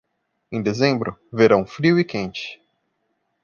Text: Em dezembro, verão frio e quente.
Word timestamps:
Em 0.51 0.63
dezembro, 0.63 1.15
verão 1.31 1.63
frio 1.63 1.99
e 1.99 2.03
quente. 2.03 2.59